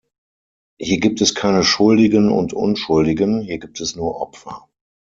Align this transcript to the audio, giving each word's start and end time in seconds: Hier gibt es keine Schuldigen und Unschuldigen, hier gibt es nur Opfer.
Hier 0.79 0.99
gibt 0.99 1.21
es 1.21 1.35
keine 1.35 1.63
Schuldigen 1.63 2.31
und 2.31 2.53
Unschuldigen, 2.53 3.39
hier 3.41 3.59
gibt 3.59 3.79
es 3.81 3.95
nur 3.95 4.19
Opfer. 4.19 4.67